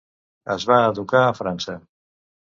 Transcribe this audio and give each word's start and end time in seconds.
Es 0.53 0.65
va 0.69 0.79
educar 0.93 1.21
a 1.27 1.37
França. 1.43 1.79